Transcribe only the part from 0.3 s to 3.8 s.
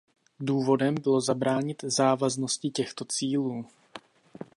Důvodem bylo zabránit závaznosti těchto cílů.